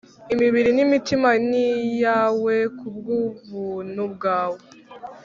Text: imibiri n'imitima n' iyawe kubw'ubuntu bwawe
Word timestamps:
imibiri 0.33 0.69
n'imitima 0.73 1.29
n' 1.49 1.57
iyawe 1.69 2.55
kubw'ubuntu 2.77 4.03
bwawe 4.13 4.59